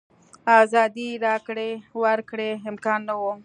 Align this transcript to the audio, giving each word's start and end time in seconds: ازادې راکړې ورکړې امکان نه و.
ازادې 0.61 1.09
راکړې 1.25 1.71
ورکړې 2.03 2.51
امکان 2.71 3.01
نه 3.09 3.15
و. 3.21 3.23